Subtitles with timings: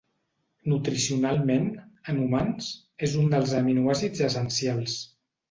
[0.71, 1.67] Nutricionalment,
[2.13, 2.71] en humans,
[3.09, 4.99] és un dels aminoàcids essencials.